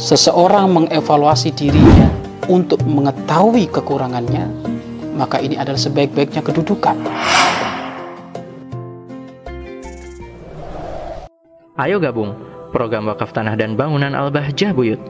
[0.00, 2.08] seseorang mengevaluasi dirinya
[2.48, 4.48] untuk mengetahui kekurangannya,
[5.12, 6.96] maka ini adalah sebaik-baiknya kedudukan.
[11.76, 12.32] Ayo gabung
[12.72, 15.00] program wakaf tanah dan bangunan Al-Bahjah Buyut.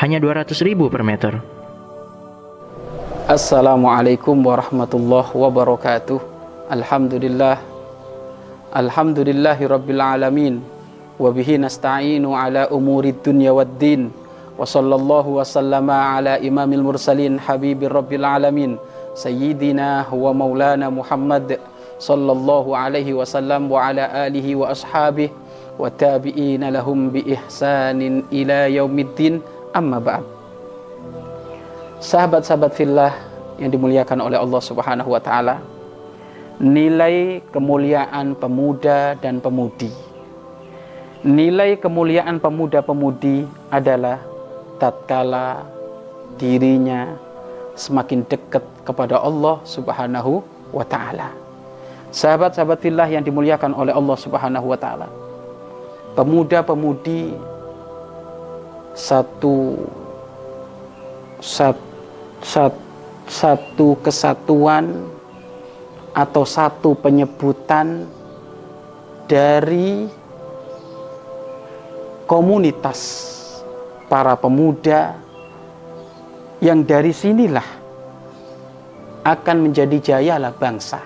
[0.00, 1.36] Hanya 200 ribu per meter.
[3.28, 6.18] Assalamualaikum warahmatullahi wabarakatuh.
[6.72, 7.60] Alhamdulillah.
[8.72, 10.64] Alhamdulillahi rabbil alamin.
[11.20, 14.21] Wabihi nasta'inu ala umuri dunya wad din.
[14.62, 18.78] Ala imamil mursalin habibir rabbil alamin.
[19.12, 21.58] Sayyidina wa maulana Muhammad
[21.98, 25.34] sallallahu alaihi wasallam wa ala alihi wa ashabihi
[25.76, 29.42] wa tabi'ina lahum bi ihsanin ila yaumiddin
[29.74, 30.24] amma ba'd.
[32.02, 33.12] Sahabat-sahabat fillah
[33.58, 35.62] yang dimuliakan oleh Allah Subhanahu wa taala.
[36.62, 39.90] Nilai kemuliaan pemuda dan pemudi.
[41.22, 44.31] Nilai kemuliaan pemuda-pemudi adalah
[44.82, 45.62] tatkala
[46.34, 47.14] dirinya
[47.78, 50.42] semakin dekat kepada Allah Subhanahu
[50.74, 51.30] wa taala.
[52.10, 55.06] Sahabat-sahabat fillah yang dimuliakan oleh Allah Subhanahu wa taala.
[56.18, 57.30] Pemuda-pemudi
[58.92, 59.78] satu
[61.38, 61.92] satu
[62.42, 62.74] sat,
[63.30, 65.06] satu kesatuan
[66.12, 68.04] atau satu penyebutan
[69.30, 70.10] dari
[72.28, 73.30] komunitas
[74.12, 75.16] para pemuda
[76.60, 77.64] yang dari sinilah
[79.24, 81.00] akan menjadi jayalah bangsa.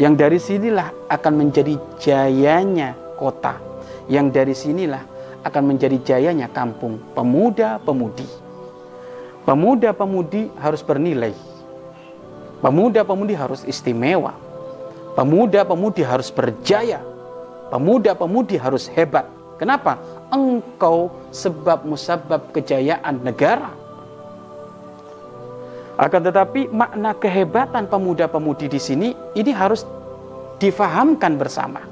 [0.00, 3.60] Yang dari sinilah akan menjadi jayanya kota.
[4.08, 5.04] Yang dari sinilah
[5.44, 8.24] akan menjadi jayanya kampung pemuda-pemudi.
[9.44, 11.36] Pemuda-pemudi harus bernilai.
[12.64, 14.32] Pemuda-pemudi harus istimewa.
[15.12, 17.04] Pemuda-pemudi harus berjaya.
[17.68, 19.37] Pemuda-pemudi harus hebat.
[19.58, 19.98] Kenapa?
[20.30, 23.74] Engkau sebab musabab kejayaan negara.
[25.98, 29.82] Akan tetapi makna kehebatan pemuda-pemudi di sini ini harus
[30.62, 31.82] difahamkan bersama.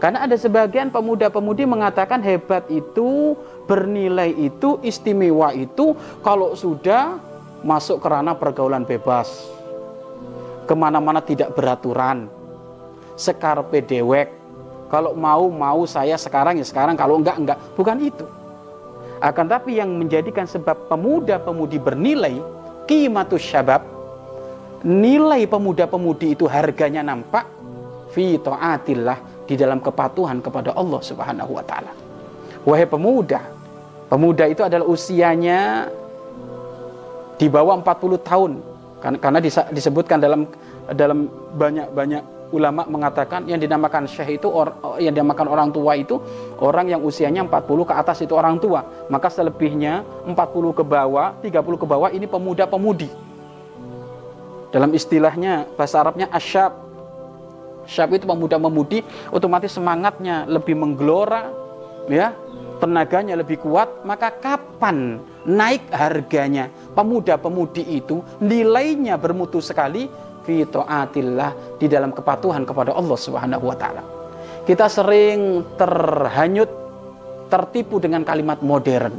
[0.00, 7.20] Karena ada sebagian pemuda-pemudi mengatakan hebat itu, bernilai itu, istimewa itu kalau sudah
[7.64, 9.48] masuk ke ranah pergaulan bebas.
[10.68, 12.28] Ke mana-mana tidak beraturan.
[13.16, 14.43] Sekarpe dewek.
[14.92, 16.94] Kalau mau, mau saya sekarang ya sekarang.
[16.94, 17.58] Kalau enggak, enggak.
[17.74, 18.26] Bukan itu.
[19.22, 22.36] Akan tapi yang menjadikan sebab pemuda-pemudi bernilai,
[22.84, 23.80] kimatus syabab,
[24.84, 27.48] nilai pemuda-pemudi itu harganya nampak,
[28.12, 31.92] fi ta'atillah, di dalam kepatuhan kepada Allah Subhanahu wa taala.
[32.64, 33.44] Wahai pemuda,
[34.08, 35.88] pemuda itu adalah usianya
[37.36, 38.52] di bawah 40 tahun.
[39.04, 39.36] Karena
[39.68, 40.48] disebutkan dalam
[40.96, 41.28] dalam
[41.60, 46.22] banyak-banyak ulama mengatakan yang dinamakan syekh itu or, yang dinamakan orang tua itu
[46.62, 48.86] orang yang usianya 40 ke atas itu orang tua.
[49.10, 53.10] Maka selebihnya 40 ke bawah, 30 ke bawah ini pemuda-pemudi.
[54.70, 56.84] Dalam istilahnya bahasa Arabnya asyab
[57.84, 61.52] Syab itu pemuda-pemudi otomatis semangatnya lebih menggelora
[62.08, 62.32] ya
[62.80, 70.08] tenaganya lebih kuat maka kapan naik harganya pemuda-pemudi itu nilainya bermutu sekali
[70.44, 74.04] fi taatillah di dalam kepatuhan kepada Allah Subhanahu wa taala.
[74.64, 76.70] Kita sering terhanyut
[77.52, 79.12] tertipu dengan kalimat modern.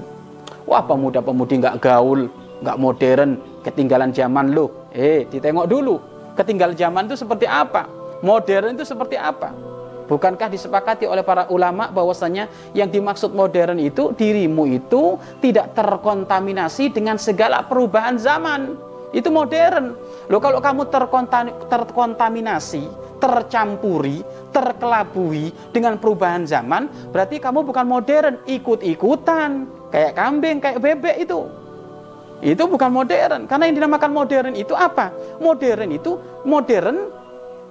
[0.65, 2.25] Wah, pemuda-pemudi nggak gaul,
[2.65, 4.89] nggak modern, ketinggalan zaman loh.
[4.89, 6.01] Eh, ditengok dulu,
[6.33, 7.85] ketinggalan zaman itu seperti apa?
[8.25, 9.53] Modern itu seperti apa?
[10.05, 12.45] Bukankah disepakati oleh para ulama bahwasanya
[12.77, 18.77] yang dimaksud modern itu dirimu itu tidak terkontaminasi dengan segala perubahan zaman.
[19.15, 19.95] Itu modern.
[20.27, 20.91] Loh kalau kamu
[21.71, 22.83] terkontaminasi,
[23.23, 24.19] tercampuri,
[24.51, 29.71] terkelabui dengan perubahan zaman, berarti kamu bukan modern, ikut-ikutan.
[29.95, 31.47] Kayak kambing, kayak bebek itu.
[32.43, 33.47] Itu bukan modern.
[33.47, 35.15] Karena yang dinamakan modern itu apa?
[35.39, 37.07] Modern itu modern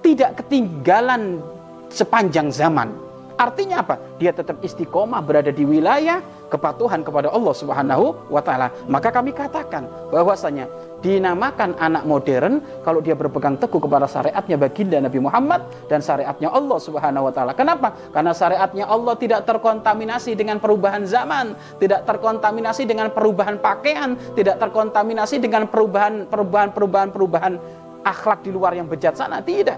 [0.01, 1.45] tidak ketinggalan
[1.93, 2.89] sepanjang zaman.
[3.37, 4.01] Artinya apa?
[4.17, 6.23] Dia tetap istiqomah berada di wilayah
[6.55, 8.71] kepatuhan kepada Allah Subhanahu wa taala.
[8.87, 10.71] Maka kami katakan bahwasanya
[11.03, 16.79] dinamakan anak modern kalau dia berpegang teguh kepada syariatnya baginda Nabi Muhammad dan syariatnya Allah
[16.81, 17.53] Subhanahu wa taala.
[17.53, 17.93] Kenapa?
[18.09, 25.37] Karena syariatnya Allah tidak terkontaminasi dengan perubahan zaman, tidak terkontaminasi dengan perubahan pakaian, tidak terkontaminasi
[25.37, 27.53] dengan perubahan perubahan perubahan perubahan
[28.01, 29.77] akhlak di luar yang bejat sana, tidak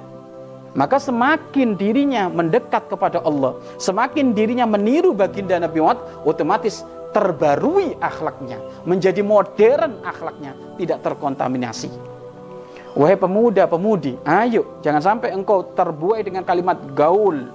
[0.73, 6.83] maka semakin dirinya mendekat kepada Allah, semakin dirinya meniru baginda Nabi Muhammad, otomatis
[7.15, 11.89] terbarui akhlaknya, menjadi modern akhlaknya, tidak terkontaminasi.
[12.97, 17.45] Wahai pemuda-pemudi, ayo jangan sampai engkau terbuai dengan kalimat gaul.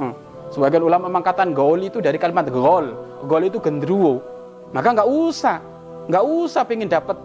[0.00, 0.16] Hmm.
[0.48, 2.96] Sebagian ulama mengatakan gaul itu dari kalimat gaul.
[3.28, 4.24] Gaul itu gendruwo.
[4.72, 5.60] Maka nggak usah,
[6.08, 7.18] nggak usah pengen dapat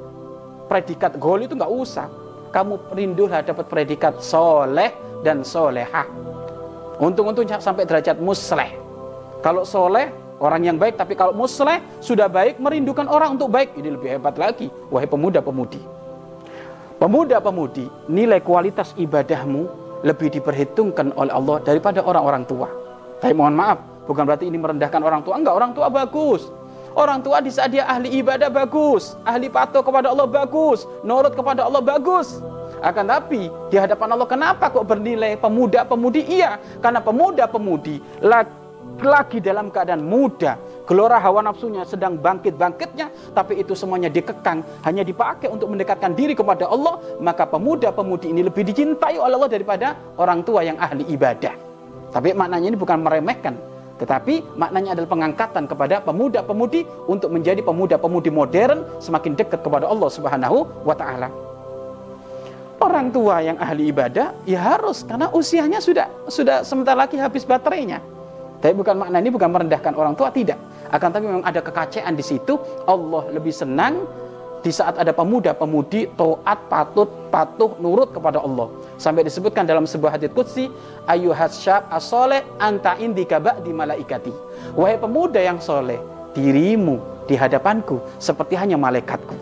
[0.72, 2.08] predikat gol itu nggak usah.
[2.52, 4.92] Kamu rindulah dapat predikat soleh
[5.24, 6.04] dan solehah.
[7.00, 8.76] Untung-untung sampai derajat musleh.
[9.42, 13.74] Kalau soleh orang yang baik, tapi kalau musleh sudah baik merindukan orang untuk baik.
[13.80, 15.82] Ini lebih hebat lagi, wahai pemuda-pemudi.
[17.02, 19.66] Pemuda-pemudi, nilai kualitas ibadahmu
[20.06, 22.70] lebih diperhitungkan oleh Allah daripada orang-orang tua.
[23.18, 25.38] Tapi mohon maaf, bukan berarti ini merendahkan orang tua.
[25.38, 26.50] Enggak, orang tua bagus.
[26.92, 31.64] Orang tua di saat dia ahli ibadah bagus, ahli patuh kepada Allah bagus, nurut kepada
[31.64, 32.44] Allah bagus.
[32.82, 36.26] Akan tapi di hadapan Allah kenapa kok bernilai pemuda-pemudi?
[36.26, 38.02] Iya, karena pemuda-pemudi
[39.02, 45.50] lagi, dalam keadaan muda, gelora hawa nafsunya sedang bangkit-bangkitnya, tapi itu semuanya dikekang, hanya dipakai
[45.50, 50.62] untuk mendekatkan diri kepada Allah, maka pemuda-pemudi ini lebih dicintai oleh Allah daripada orang tua
[50.66, 51.54] yang ahli ibadah.
[52.12, 53.56] Tapi maknanya ini bukan meremehkan,
[54.02, 60.66] tetapi maknanya adalah pengangkatan kepada pemuda-pemudi untuk menjadi pemuda-pemudi modern semakin dekat kepada Allah Subhanahu
[60.82, 61.30] wa taala.
[62.82, 68.02] Orang tua yang ahli ibadah ya harus karena usianya sudah sudah sebentar lagi habis baterainya.
[68.58, 70.58] Tapi bukan makna ini bukan merendahkan orang tua tidak.
[70.90, 72.58] Akan tapi memang ada kekacauan di situ.
[72.90, 74.10] Allah lebih senang
[74.62, 78.70] di saat ada pemuda-pemudi taat, patut, patuh, nurut kepada Allah.
[79.02, 80.70] Sampai disebutkan dalam sebuah hadits qudsi,
[81.10, 84.34] ayuhas syab as-soleh anta indika ba'di malaikati.
[84.78, 85.98] Wahai pemuda yang soleh,
[86.38, 89.34] dirimu di hadapanku seperti hanya malaikatku.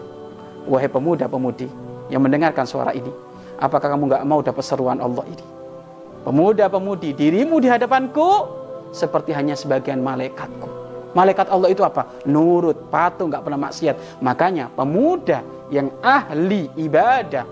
[0.72, 1.68] Wahai pemuda-pemudi
[2.08, 3.12] yang mendengarkan suara ini,
[3.60, 5.46] Apakah kamu nggak mau dapat seruan Allah ini?
[6.24, 8.48] Pemuda-pemudi, dirimu di hadapanku
[8.96, 10.79] seperti hanya sebagian malaikatku.
[11.14, 12.06] Malaikat Allah itu apa?
[12.26, 14.22] Nurut, patuh, nggak pernah maksiat.
[14.22, 17.46] Makanya pemuda yang ahli ibadah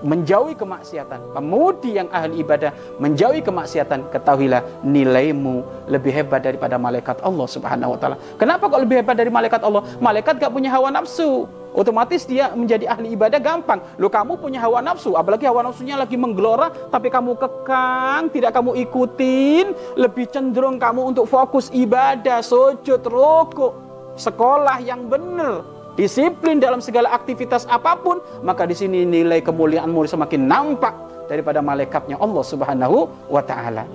[0.00, 1.36] menjauhi kemaksiatan.
[1.36, 4.08] Pemudi yang ahli ibadah menjauhi kemaksiatan.
[4.08, 8.16] Ketahuilah nilaimu lebih hebat daripada malaikat Allah subhanahu wa ta'ala.
[8.40, 9.84] Kenapa kok lebih hebat dari malaikat Allah?
[10.00, 11.44] Malaikat gak punya hawa nafsu
[11.74, 13.80] otomatis dia menjadi ahli ibadah gampang.
[13.98, 18.78] Lo kamu punya hawa nafsu, apalagi hawa nafsunya lagi menggelora, tapi kamu kekang, tidak kamu
[18.88, 23.72] ikutin, lebih cenderung kamu untuk fokus ibadah, sujud, rokok,
[24.18, 25.62] sekolah yang benar,
[25.94, 30.94] disiplin dalam segala aktivitas apa pun, maka di sini nilai kemuliaanmu semakin nampak
[31.30, 33.86] daripada malaikatnya Allah Subhanahu wa taala.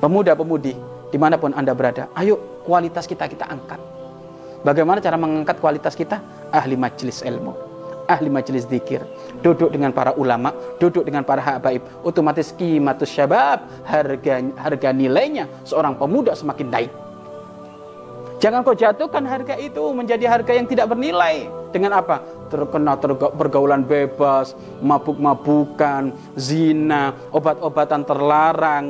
[0.00, 0.74] Pemuda-pemudi
[1.12, 3.91] di mana pun anda berada, ayo kualitas kita kita angkat
[4.62, 6.22] Bagaimana cara mengangkat kualitas kita?
[6.54, 7.50] Ahli majelis ilmu,
[8.06, 9.02] ahli majelis zikir,
[9.42, 15.98] duduk dengan para ulama, duduk dengan para habaib, otomatis kimatus syabab, harga harga nilainya seorang
[15.98, 16.92] pemuda semakin naik.
[18.38, 21.46] Jangan kau jatuhkan harga itu menjadi harga yang tidak bernilai.
[21.70, 22.22] Dengan apa?
[22.50, 22.98] Terkena
[23.38, 28.86] pergaulan bebas, mabuk-mabukan, zina, obat-obatan terlarang.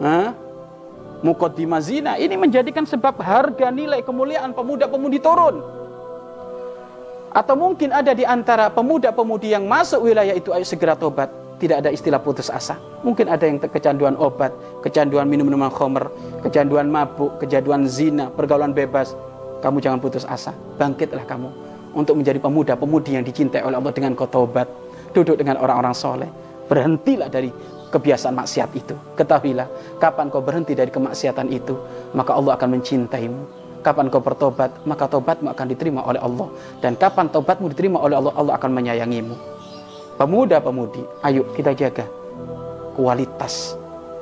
[0.00, 0.43] Hah?
[1.24, 5.64] Mukaddimah zina ini menjadikan sebab harga nilai kemuliaan pemuda-pemudi turun.
[7.34, 11.32] Atau mungkin ada di antara pemuda-pemudi yang masuk wilayah itu ayo segera tobat.
[11.58, 12.78] Tidak ada istilah putus asa.
[13.02, 14.52] Mungkin ada yang kecanduan obat,
[14.84, 16.12] kecanduan minum-minuman khomer,
[16.44, 19.16] kecanduan mabuk, kecanduan zina, pergaulan bebas.
[19.64, 20.52] Kamu jangan putus asa.
[20.76, 21.48] Bangkitlah kamu
[21.96, 24.68] untuk menjadi pemuda-pemudi yang dicintai oleh Allah dengan kau tobat.
[25.14, 26.30] Duduk dengan orang-orang soleh.
[26.70, 27.50] Berhentilah dari
[27.94, 28.98] kebiasaan maksiat itu.
[29.14, 29.70] Ketahuilah,
[30.02, 31.78] kapan kau berhenti dari kemaksiatan itu,
[32.10, 33.42] maka Allah akan mencintaimu.
[33.86, 36.50] Kapan kau bertobat, maka tobatmu akan diterima oleh Allah.
[36.82, 39.36] Dan kapan tobatmu diterima oleh Allah, Allah akan menyayangimu.
[40.18, 42.06] Pemuda-pemudi, ayo kita jaga
[42.94, 43.74] kualitas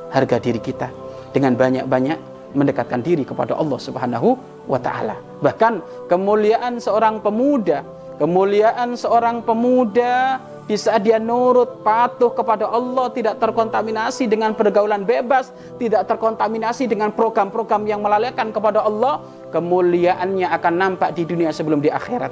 [0.08, 0.88] harga diri kita
[1.32, 4.36] dengan banyak-banyak mendekatkan diri kepada Allah Subhanahu
[4.68, 5.18] wa taala.
[5.40, 7.84] Bahkan kemuliaan seorang pemuda,
[8.20, 15.50] kemuliaan seorang pemuda di saat dia nurut, patuh kepada Allah, tidak terkontaminasi dengan pergaulan bebas,
[15.76, 19.18] tidak terkontaminasi dengan program-program yang melalaikan kepada Allah,
[19.50, 22.30] kemuliaannya akan nampak di dunia sebelum di akhirat.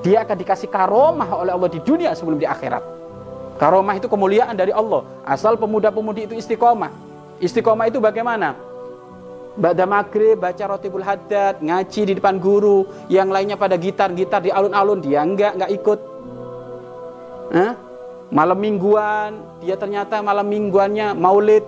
[0.00, 2.80] Dia akan dikasih karomah oleh Allah di dunia sebelum di akhirat.
[3.58, 5.02] Karomah itu kemuliaan dari Allah.
[5.26, 6.94] Asal pemuda-pemudi itu istiqomah.
[7.42, 8.54] Istiqomah itu bagaimana?
[9.58, 15.02] Ba'da maghrib baca rotibul haddad, ngaji di depan guru, yang lainnya pada gitar-gitar di alun-alun,
[15.02, 16.00] dia enggak, enggak ikut.
[18.30, 21.64] Malam mingguan dia ternyata malam mingguannya maulid.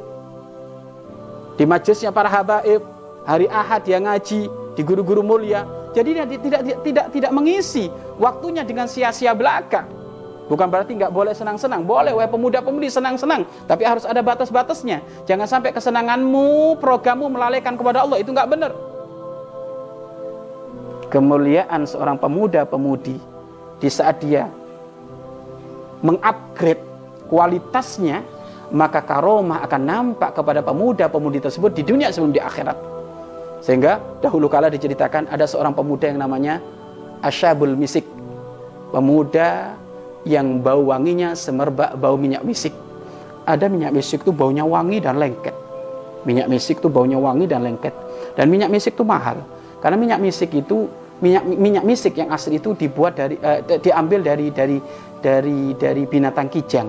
[1.58, 2.84] Di majlisnya para habaib
[3.26, 4.46] hari ahad dia ngaji
[4.78, 5.66] di guru-guru mulia.
[5.90, 7.90] Jadi dia tidak tidak tidak mengisi
[8.22, 9.82] waktunya dengan sia-sia belaka
[10.50, 11.86] bukan berarti nggak boleh senang-senang.
[11.86, 13.46] Boleh wah pemuda-pemudi senang-senang.
[13.70, 14.98] Tapi harus ada batas-batasnya.
[15.30, 18.18] Jangan sampai kesenanganmu programmu melalaikan kepada Allah.
[18.18, 18.74] Itu nggak benar.
[21.06, 23.16] Kemuliaan seorang pemuda-pemudi
[23.78, 24.50] di saat dia
[26.02, 26.82] mengupgrade
[27.30, 28.26] kualitasnya,
[28.74, 32.74] maka karomah akan nampak kepada pemuda-pemudi tersebut di dunia sebelum di akhirat.
[33.60, 36.58] Sehingga dahulu kala diceritakan ada seorang pemuda yang namanya
[37.20, 38.08] Asyabul Misik.
[38.90, 39.76] Pemuda
[40.28, 42.74] yang bau wanginya semerbak bau minyak misik.
[43.48, 45.56] Ada minyak misik itu baunya wangi dan lengket.
[46.28, 47.94] Minyak misik itu baunya wangi dan lengket.
[48.36, 49.40] Dan minyak misik itu mahal.
[49.80, 50.86] Karena minyak misik itu
[51.20, 54.80] minyak minyak misik yang asli itu dibuat dari uh, diambil dari dari
[55.20, 56.88] dari dari binatang kijang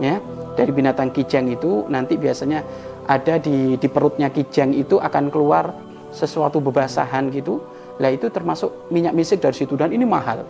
[0.00, 0.16] ya
[0.56, 2.64] dari binatang kijang itu nanti biasanya
[3.04, 5.76] ada di di perutnya kijang itu akan keluar
[6.10, 7.60] sesuatu bebasahan gitu
[8.00, 10.48] lah itu termasuk minyak misik dari situ dan ini mahal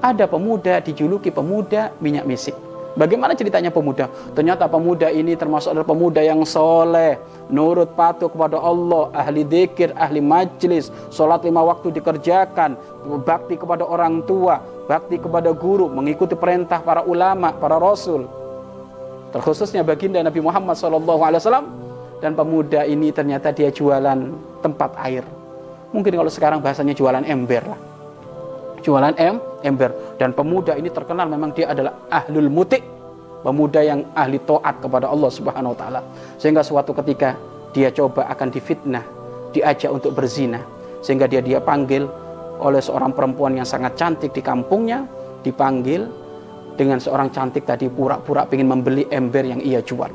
[0.00, 2.56] ada pemuda dijuluki pemuda minyak misik
[2.98, 4.10] Bagaimana ceritanya pemuda?
[4.34, 10.18] Ternyata pemuda ini termasuk adalah pemuda yang soleh, nurut patuh kepada Allah, ahli dikir, ahli
[10.18, 12.74] majlis, sholat lima waktu dikerjakan,
[13.22, 14.58] bakti kepada orang tua,
[14.90, 18.26] bakti kepada guru, mengikuti perintah para ulama, para rasul.
[19.30, 21.62] Terkhususnya baginda Nabi Muhammad SAW
[22.18, 24.34] dan pemuda ini ternyata dia jualan
[24.66, 25.22] tempat air.
[25.94, 27.89] Mungkin kalau sekarang bahasanya jualan ember lah
[28.80, 30.16] jualan em ember.
[30.16, 32.82] Dan pemuda ini terkenal memang dia adalah ahlul mutik
[33.40, 36.00] pemuda yang ahli toat kepada Allah Subhanahu wa taala.
[36.36, 37.36] Sehingga suatu ketika
[37.72, 39.04] dia coba akan difitnah
[39.54, 40.60] diajak untuk berzina.
[41.00, 42.04] Sehingga dia dia panggil
[42.60, 45.08] oleh seorang perempuan yang sangat cantik di kampungnya
[45.40, 46.04] dipanggil
[46.76, 50.12] dengan seorang cantik tadi pura-pura ingin membeli ember yang ia jual.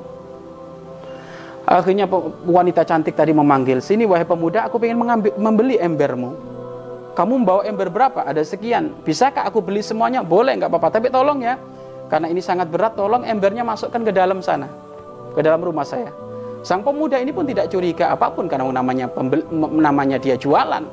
[1.65, 2.05] Akhirnya
[2.45, 6.54] wanita cantik tadi memanggil sini wahai pemuda aku ingin mengambil membeli embermu
[7.15, 8.27] kamu membawa ember berapa?
[8.27, 8.91] Ada sekian.
[9.07, 10.19] Bisakah aku beli semuanya?
[10.19, 11.00] Boleh, nggak apa-apa.
[11.00, 11.55] Tapi tolong ya,
[12.12, 14.67] karena ini sangat berat, tolong embernya masukkan ke dalam sana,
[15.31, 16.12] ke dalam rumah saya.
[16.60, 19.48] Sang pemuda ini pun tidak curiga apa pun karena namanya pembeli,
[19.79, 20.84] namanya dia jualan.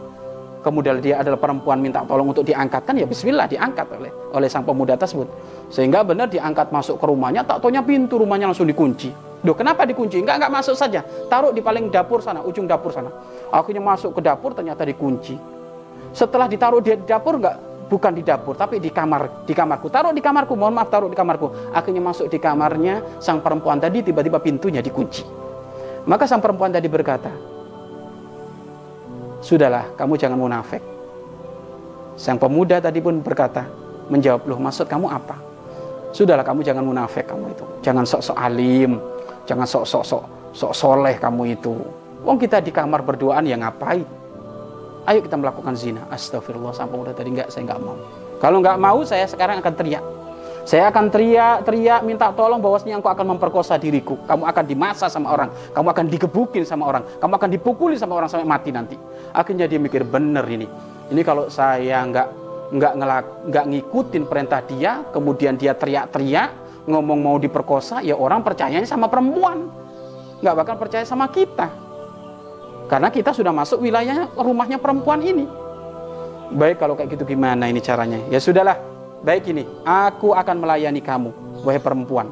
[0.63, 4.95] Kemudian dia adalah perempuan minta tolong untuk diangkatkan ya Bismillah diangkat oleh oleh sang pemuda
[4.95, 5.27] tersebut.
[5.75, 9.11] Sehingga benar diangkat masuk ke rumahnya, tak pintu rumahnya langsung dikunci.
[9.43, 10.23] Duh, kenapa dikunci?
[10.23, 11.03] Enggak, enggak masuk saja.
[11.03, 13.11] Taruh di paling dapur sana, ujung dapur sana.
[13.51, 15.62] Akhirnya masuk ke dapur ternyata dikunci
[16.13, 17.57] setelah ditaruh di dapur enggak
[17.93, 19.93] bukan di dapur tapi di kamar di kamarku.
[19.93, 21.73] Taruh di kamarku mohon maaf taruh di kamarku.
[21.77, 25.25] Akhirnya masuk di kamarnya sang perempuan tadi tiba-tiba pintunya dikunci.
[26.09, 27.29] Maka sang perempuan tadi berkata
[29.45, 30.81] sudahlah kamu jangan munafik.
[32.17, 33.69] Sang pemuda tadi pun berkata
[34.09, 35.37] menjawab loh maksud kamu apa?
[36.13, 37.65] Sudahlah kamu jangan munafik kamu itu.
[37.85, 39.01] Jangan sok-sok alim.
[39.45, 41.77] Jangan sok-sok sok sok soleh kamu itu.
[42.25, 44.22] Wong kita di kamar berduaan ya ngapain
[45.09, 47.97] ayo kita melakukan zina astagfirullah sampai udah tadi enggak saya enggak mau
[48.39, 50.05] kalau enggak mau saya sekarang akan teriak
[50.63, 54.15] saya akan teriak, teriak, minta tolong bahwasanya engkau akan memperkosa diriku.
[54.31, 58.31] Kamu akan dimasa sama orang, kamu akan digebukin sama orang, kamu akan dipukuli sama orang
[58.31, 58.95] sampai mati nanti.
[59.35, 60.71] Akhirnya dia mikir bener ini.
[61.11, 62.29] Ini kalau saya nggak
[62.79, 66.55] nggak ngelak, nggak ngikutin perintah dia, kemudian dia teriak-teriak,
[66.87, 69.67] ngomong mau diperkosa, ya orang percayanya sama perempuan,
[70.47, 71.82] nggak bakal percaya sama kita.
[72.93, 75.49] Karena kita sudah masuk wilayah rumahnya perempuan ini.
[76.53, 78.21] Baik kalau kayak gitu gimana ini caranya?
[78.29, 78.77] Ya sudahlah.
[79.25, 81.33] Baik ini, aku akan melayani kamu,
[81.65, 82.29] wahai perempuan.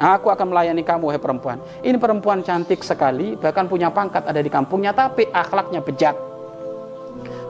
[0.00, 1.60] Aku akan melayani kamu, wahai perempuan.
[1.84, 6.16] Ini perempuan cantik sekali, bahkan punya pangkat ada di kampungnya, tapi akhlaknya bejat.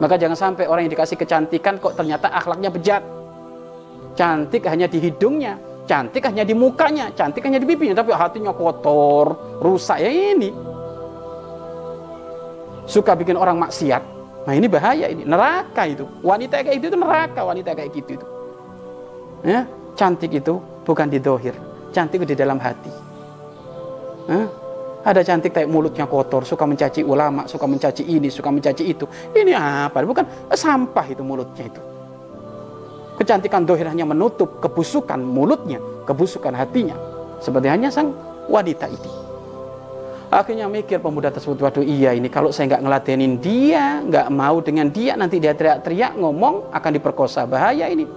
[0.03, 3.07] Maka jangan sampai orang yang dikasih kecantikan kok ternyata akhlaknya bejat.
[4.19, 9.61] Cantik hanya di hidungnya, cantik hanya di mukanya, cantik hanya di pipinya, tapi hatinya kotor,
[9.63, 10.72] rusak ya ini
[12.87, 14.03] suka bikin orang maksiat,
[14.47, 16.05] nah ini bahaya ini, neraka itu.
[16.23, 18.27] Wanita kayak itu itu neraka, wanita kayak gitu itu.
[19.43, 19.67] Ya,
[19.99, 21.55] cantik itu bukan di dohir,
[21.91, 22.91] cantik di dalam hati.
[24.31, 24.47] Ya,
[25.03, 29.07] ada cantik kayak mulutnya kotor, suka mencaci ulama, suka mencaci ini, suka mencaci itu.
[29.35, 29.99] Ini apa?
[30.07, 31.83] Bukan eh, sampah itu mulutnya itu.
[33.19, 36.95] Kecantikan dohir hanya menutup kebusukan mulutnya, kebusukan hatinya.
[37.43, 38.15] Seperti hanya sang
[38.47, 39.22] wanita itu.
[40.33, 44.89] Akhirnya mikir pemuda tersebut, waduh iya ini kalau saya nggak ngeladenin dia, nggak mau dengan
[44.89, 48.09] dia, nanti dia teriak-teriak ngomong akan diperkosa, bahaya ini.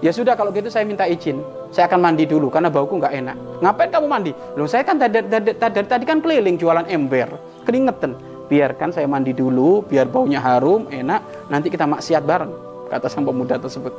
[0.00, 3.36] Ya sudah kalau gitu saya minta izin, saya akan mandi dulu karena bauku nggak enak.
[3.60, 4.32] Ngapain kamu mandi?
[4.56, 5.20] Loh saya kan tadi,
[5.60, 7.36] tadi kan keliling jualan ember,
[7.68, 8.16] keringetan.
[8.48, 12.52] Biarkan saya mandi dulu, biar baunya harum, enak, nanti kita maksiat bareng,
[12.88, 13.92] kata sang pemuda tersebut.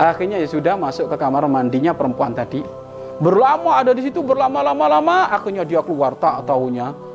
[0.00, 2.64] Akhirnya ya sudah masuk ke kamar mandinya perempuan tadi.
[3.20, 7.09] Berlama ada di situ, berlama-lama-lama, akhirnya dia keluar tak tahunya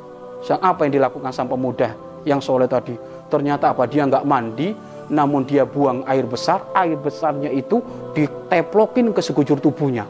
[0.46, 2.94] Sang apa yang dilakukan sang pemuda yang soleh tadi?
[3.34, 3.90] Ternyata apa?
[3.90, 4.78] Dia nggak mandi,
[5.10, 6.62] namun dia buang air besar.
[6.78, 7.82] Air besarnya itu
[8.14, 10.06] diteplokin ke sekujur tubuhnya.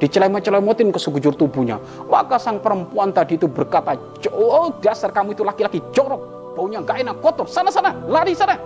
[0.00, 1.76] Dicelemot-celemotin ke sekujur tubuhnya.
[2.08, 4.00] Maka sang perempuan tadi itu berkata,
[4.32, 6.56] Oh dasar kamu itu laki-laki jorok.
[6.56, 7.44] Baunya nggak enak, kotor.
[7.44, 8.56] Sana-sana, lari sana.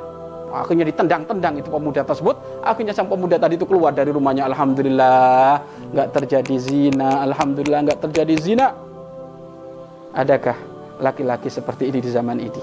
[0.54, 2.38] Akhirnya ditendang-tendang itu pemuda tersebut.
[2.62, 4.46] Akhirnya sang pemuda tadi itu keluar dari rumahnya.
[4.46, 5.58] Alhamdulillah,
[5.90, 7.26] nggak terjadi zina.
[7.26, 8.66] Alhamdulillah, nggak terjadi zina.
[10.14, 12.62] Adakah laki-laki seperti ini di zaman ini.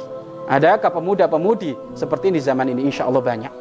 [0.52, 2.88] Adakah pemuda-pemudi seperti ini zaman ini?
[2.88, 3.54] Insya Allah banyak.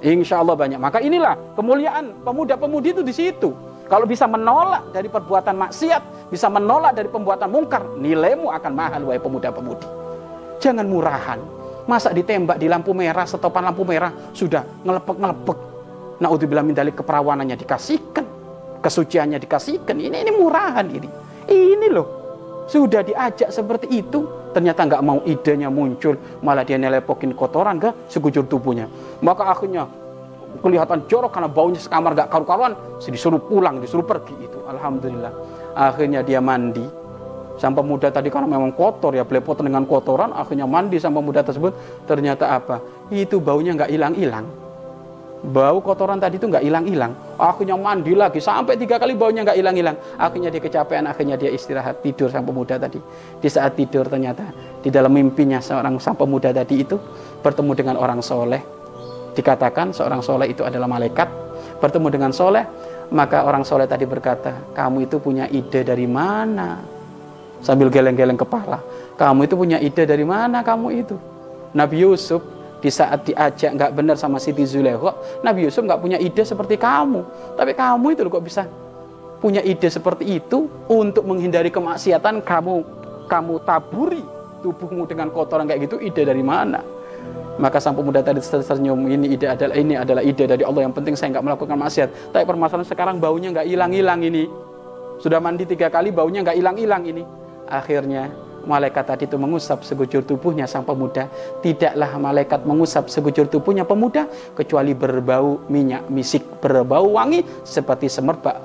[0.00, 0.78] Insya Allah banyak.
[0.80, 3.50] Maka inilah kemuliaan pemuda-pemudi itu di situ.
[3.88, 9.20] Kalau bisa menolak dari perbuatan maksiat, bisa menolak dari pembuatan mungkar, nilaimu akan mahal wahai
[9.20, 9.88] pemuda-pemudi.
[10.60, 11.40] Jangan murahan.
[11.88, 15.58] Masa ditembak di lampu merah, setopan lampu merah, sudah ngelepek-ngelepek.
[16.20, 18.24] Naudzubillah min dalik keperawanannya dikasihkan,
[18.84, 19.96] kesuciannya dikasihkan.
[19.96, 21.08] Ini ini murahan ini.
[21.48, 22.17] Ini loh.
[22.68, 28.44] Sudah diajak seperti itu, ternyata nggak mau idenya muncul, malah dia nelepokin kotoran ke sekujur
[28.44, 28.84] tubuhnya.
[29.24, 29.88] Maka akhirnya
[30.60, 32.76] kelihatan jorok karena baunya sekamar gak karu-karuan.
[33.00, 34.60] Disuruh pulang disuruh pergi itu.
[34.68, 35.32] Alhamdulillah.
[35.72, 36.84] Akhirnya dia mandi.
[37.58, 41.72] Sang pemuda tadi karena memang kotor ya belepotan dengan kotoran akhirnya mandi sang pemuda tersebut.
[42.04, 42.84] Ternyata apa?
[43.08, 44.67] Itu baunya nggak hilang-hilang
[45.38, 47.12] bau kotoran tadi itu nggak hilang-hilang.
[47.38, 48.42] Akhirnya mandi lagi.
[48.42, 49.96] Sampai tiga kali baunya nggak hilang-hilang.
[50.18, 52.98] Akhirnya dia kecapean akhirnya dia istirahat tidur sang pemuda tadi.
[53.38, 54.50] Di saat tidur ternyata
[54.82, 56.98] di dalam mimpinya seorang sang pemuda tadi itu
[57.42, 58.60] bertemu dengan orang soleh.
[59.38, 61.30] Dikatakan seorang soleh itu adalah malaikat.
[61.78, 62.66] Bertemu dengan soleh
[63.08, 66.82] maka orang soleh tadi berkata kamu itu punya ide dari mana?
[67.62, 68.82] Sambil geleng-geleng kepala.
[69.18, 71.16] Kamu itu punya ide dari mana kamu itu?
[71.74, 75.10] Nabi Yusuf di saat diajak nggak benar sama Siti Zulekho
[75.42, 77.26] Nabi Yusuf nggak punya ide seperti kamu.
[77.58, 78.62] Tapi kamu itu kok bisa
[79.38, 82.76] punya ide seperti itu untuk menghindari kemaksiatan kamu.
[83.28, 84.24] Kamu taburi
[84.64, 86.80] tubuhmu dengan kotoran kayak gitu ide dari mana?
[87.58, 91.18] Maka sang pemuda tadi tersenyum ini ide adalah ini adalah ide dari Allah yang penting
[91.18, 92.30] saya nggak melakukan maksiat.
[92.30, 94.46] Tapi permasalahan sekarang baunya nggak hilang-hilang ini.
[95.18, 97.26] Sudah mandi tiga kali baunya nggak hilang-hilang ini.
[97.66, 98.30] Akhirnya
[98.68, 101.32] malaikat tadi itu mengusap segujur tubuhnya sang pemuda.
[101.64, 108.60] Tidaklah malaikat mengusap segujur tubuhnya pemuda kecuali berbau minyak misik berbau wangi seperti semerbak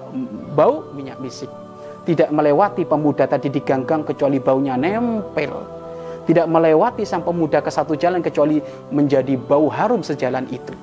[0.51, 1.48] bau minyak misik.
[2.03, 5.63] Tidak melewati pemuda tadi diganggang kecuali baunya nempel.
[6.27, 8.60] Tidak melewati sang pemuda ke satu jalan kecuali
[8.91, 10.75] menjadi bau harum sejalan itu.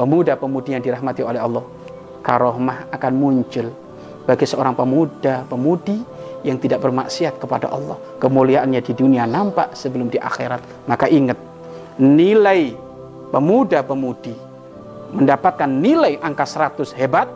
[0.00, 1.64] Pemuda-pemudi yang dirahmati oleh Allah,
[2.24, 3.83] karohmah akan muncul
[4.24, 6.00] bagi seorang pemuda, pemudi
[6.44, 7.96] yang tidak bermaksiat kepada Allah.
[8.20, 10.88] Kemuliaannya di dunia nampak sebelum di akhirat.
[10.88, 11.36] Maka ingat,
[12.00, 12.76] nilai
[13.32, 14.34] pemuda-pemudi
[15.14, 17.28] mendapatkan nilai angka 100 hebat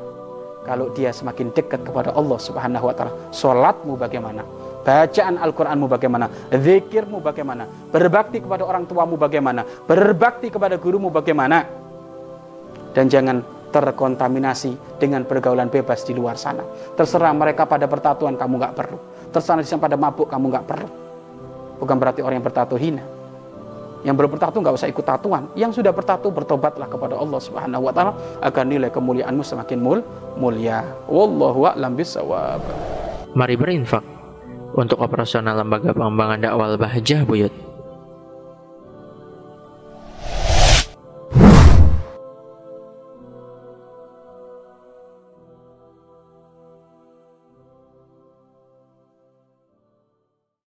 [0.68, 3.12] kalau dia semakin dekat kepada Allah Subhanahu wa taala.
[3.33, 4.44] Salatmu bagaimana?
[4.85, 6.29] Bacaan Al-Qur'anmu bagaimana?
[6.48, 7.68] Zikirmu bagaimana?
[7.92, 9.64] Berbakti kepada orang tuamu bagaimana?
[9.64, 11.64] Berbakti kepada gurumu bagaimana?
[12.96, 16.64] Dan jangan terkontaminasi dengan pergaulan bebas di luar sana.
[16.96, 18.98] Terserah mereka pada pertatuan kamu nggak perlu.
[19.28, 20.88] Terserah pada mabuk kamu nggak perlu.
[21.78, 23.04] Bukan berarti orang yang bertatu hina.
[24.07, 25.50] Yang belum bertatu nggak usah ikut tatuan.
[25.59, 30.00] Yang sudah bertatu bertobatlah kepada Allah Subhanahu wa taala agar nilai kemuliaanmu semakin mul
[30.38, 30.87] mulia.
[31.11, 31.98] Wallahu a'lam
[33.35, 34.04] Mari berinfak
[34.78, 37.67] untuk operasional lembaga pengembangan dakwah Bahjah Buyut.